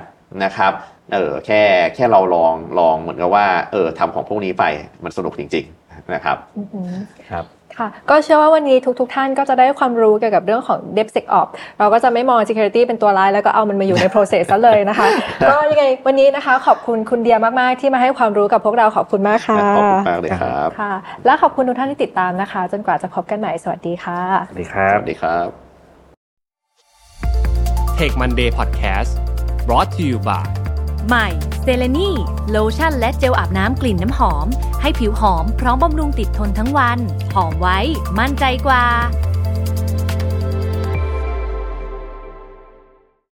[0.43, 0.73] นะครับ
[1.13, 1.61] เออแค่
[1.95, 4.65] แค่เราลองลองเหมือนกับว่าเออทำของพวกนี้ไป
[5.03, 6.91] มันสนุกจริง ๆ นะครับอือหือ
[7.29, 7.45] ครับ
[7.79, 15.07] ค่ะ ก็เชื่อว่าวันนี้ทุกๆทท่านก็จะได้ความรู้เกี่ยวกับเรื่องของ DevSecOps เราก็จะไม่มอง Security เป็นตัวร้าย แล้วก็เอามันมาอยู่ใน process ซะเลยนะคะ
[15.49, 20.93] ก็ยังไงวันนี้นะคะ ขอบคุณคุณเดียมาก ๆ ที่มาให้ความรู้กับพวกเราขอบคุณมากค่ะ ขอบคุณมากเลยครับค่ะ
[21.25, 25.47] และขอบคุณทุกท่านที่ติดตามนะคะ จนกว่าจะพบกันใหม่สวัสดีค่ะ สวัสดีครับสวัสดีครับ
[27.99, 29.11] Tech Monday Podcast
[29.67, 30.62] brought to you by
[31.07, 31.27] ใหม่
[31.61, 32.09] เซเลนี
[32.49, 34.47] โลชั่นและเจลอาบน้ำกลิ่นน้ำหอม
[34.81, 36.99] ให้ผิวหอมพร้อมบำรุงติดทนทั้งวัน
[37.35, 37.79] หอมไว้
[38.19, 38.85] มั่นใจกว่า